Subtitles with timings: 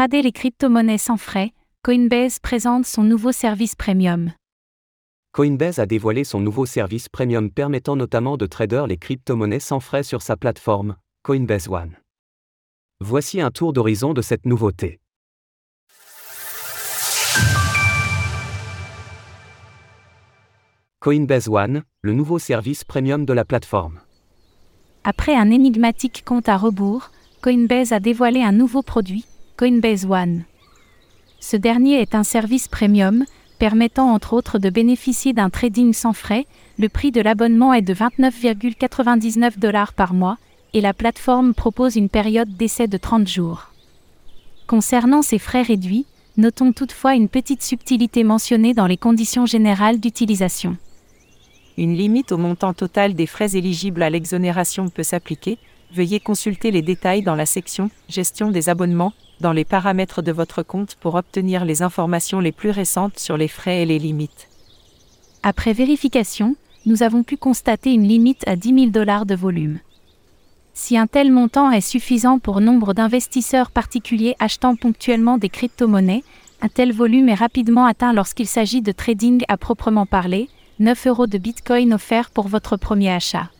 [0.00, 1.50] Trader les crypto-monnaies sans frais,
[1.84, 4.32] Coinbase présente son nouveau service premium.
[5.32, 10.02] Coinbase a dévoilé son nouveau service premium permettant notamment de trader les crypto-monnaies sans frais
[10.02, 11.98] sur sa plateforme, Coinbase One.
[13.02, 15.00] Voici un tour d'horizon de cette nouveauté.
[21.00, 24.00] Coinbase One, le nouveau service premium de la plateforme.
[25.04, 27.10] Après un énigmatique compte à rebours,
[27.42, 29.26] Coinbase a dévoilé un nouveau produit,
[29.60, 30.44] Coinbase One.
[31.38, 33.26] Ce dernier est un service premium,
[33.58, 36.46] permettant entre autres de bénéficier d'un trading sans frais,
[36.78, 40.38] le prix de l'abonnement est de 29,99 dollars par mois,
[40.72, 43.70] et la plateforme propose une période d'essai de 30 jours.
[44.66, 46.06] Concernant ces frais réduits,
[46.38, 50.78] notons toutefois une petite subtilité mentionnée dans les conditions générales d'utilisation.
[51.76, 55.58] Une limite au montant total des frais éligibles à l'exonération peut s'appliquer.
[55.92, 60.62] Veuillez consulter les détails dans la section Gestion des abonnements dans les paramètres de votre
[60.62, 64.48] compte pour obtenir les informations les plus récentes sur les frais et les limites.
[65.42, 66.54] Après vérification,
[66.86, 69.80] nous avons pu constater une limite à 10 000 dollars de volume.
[70.74, 76.22] Si un tel montant est suffisant pour nombre d'investisseurs particuliers achetant ponctuellement des crypto-monnaies,
[76.62, 80.48] un tel volume est rapidement atteint lorsqu'il s'agit de trading à proprement parler,
[80.78, 83.50] 9 euros de Bitcoin offerts pour votre premier achat.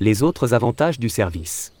[0.00, 1.72] Les autres avantages du service.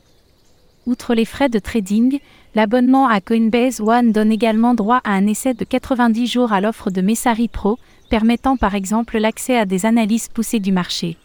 [0.86, 2.20] Outre les frais de trading,
[2.54, 6.90] l'abonnement à Coinbase One donne également droit à un essai de 90 jours à l'offre
[6.90, 7.78] de Messari Pro,
[8.08, 11.16] permettant par exemple l'accès à des analyses poussées du marché.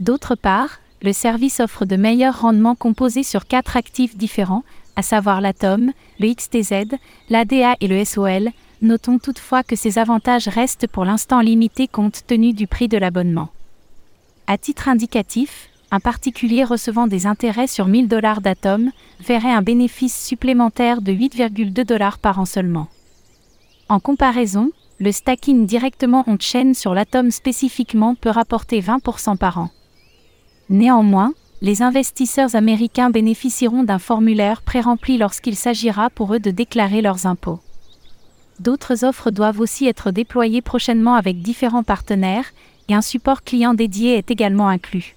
[0.00, 4.64] D'autre part, le service offre de meilleurs rendements composés sur quatre actifs différents,
[4.96, 6.96] à savoir l'Atom, le XTZ,
[7.28, 12.52] l'ADA et le SOL, Notons toutefois que ces avantages restent pour l'instant limités compte tenu
[12.52, 13.48] du prix de l'abonnement.
[14.46, 20.26] À titre indicatif, un particulier recevant des intérêts sur 1000 dollars d'Atom verrait un bénéfice
[20.26, 22.88] supplémentaire de 8,2 dollars par an seulement.
[23.88, 29.70] En comparaison, le stacking directement on-chain sur l'Atom spécifiquement peut rapporter 20% par an.
[30.68, 31.32] Néanmoins,
[31.62, 37.60] les investisseurs américains bénéficieront d'un formulaire pré-rempli lorsqu'il s'agira pour eux de déclarer leurs impôts.
[38.60, 42.52] D'autres offres doivent aussi être déployées prochainement avec différents partenaires,
[42.88, 45.14] et un support client dédié est également inclus.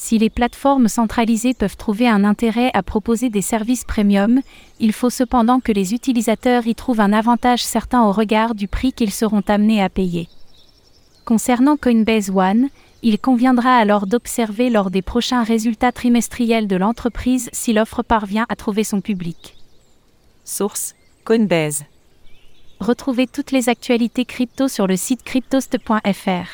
[0.00, 4.40] Si les plateformes centralisées peuvent trouver un intérêt à proposer des services premium,
[4.78, 8.92] il faut cependant que les utilisateurs y trouvent un avantage certain au regard du prix
[8.92, 10.28] qu'ils seront amenés à payer.
[11.24, 12.68] Concernant Coinbase One,
[13.02, 18.54] il conviendra alors d'observer lors des prochains résultats trimestriels de l'entreprise si l'offre parvient à
[18.54, 19.56] trouver son public.
[20.44, 20.94] Source
[21.24, 21.84] Coinbase
[22.78, 26.46] Retrouvez toutes les actualités crypto sur le site cryptost.fr.